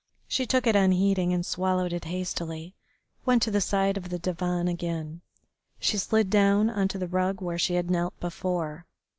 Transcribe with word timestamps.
She 0.27 0.47
took 0.47 0.65
it 0.65 0.75
unheeding, 0.75 1.31
and, 1.31 1.45
swallowing 1.45 1.91
it 1.91 2.05
hastily, 2.05 2.73
went 3.23 3.43
to 3.43 3.51
the 3.51 3.61
side 3.61 3.97
of 3.97 4.09
the 4.09 4.17
divan 4.17 4.67
again. 4.67 5.21
She 5.79 5.99
slid 5.99 6.31
down 6.31 6.71
on 6.71 6.87
to 6.87 6.97
the 6.97 7.07
rug 7.07 7.39
where 7.39 7.59
she 7.59 7.75
had 7.75 7.91
knelt 7.91 8.19
before. 8.19 8.87